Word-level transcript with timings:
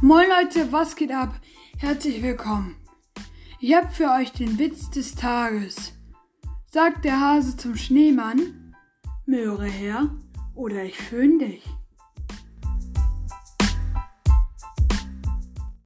Moin 0.00 0.28
Leute, 0.28 0.70
was 0.70 0.94
geht 0.94 1.10
ab? 1.10 1.34
Herzlich 1.76 2.22
willkommen. 2.22 2.76
Ich 3.58 3.74
hab 3.74 3.92
für 3.92 4.12
euch 4.12 4.30
den 4.30 4.56
Witz 4.56 4.90
des 4.90 5.16
Tages. 5.16 5.92
Sagt 6.70 7.04
der 7.04 7.18
Hase 7.18 7.56
zum 7.56 7.74
Schneemann, 7.74 8.76
Möhre 9.26 9.66
her 9.66 10.08
oder 10.54 10.84
ich 10.84 10.96
föhn 10.96 11.40
dich. 11.40 11.64